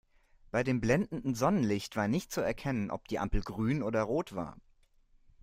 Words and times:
Bei 0.49 0.63
dem 0.63 0.81
blendenden 0.81 1.35
Sonnenlicht 1.35 1.95
war 1.95 2.07
nicht 2.07 2.31
zu 2.31 2.41
erkennen, 2.41 2.89
ob 2.89 3.07
die 3.07 3.19
Ampel 3.19 3.41
grün 3.43 3.83
oder 3.83 4.01
rot 4.01 4.33
war. 4.33 4.57